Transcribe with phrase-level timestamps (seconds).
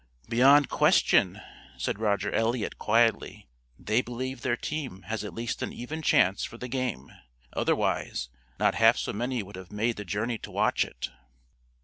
[0.27, 1.41] "Beyond question,"
[1.77, 6.57] said Roger Eliot quietly, "they believe their team has at least an even chance for
[6.57, 7.11] the game;
[7.53, 8.27] otherwise,
[8.59, 11.11] not half so many would have made the journey to watch it."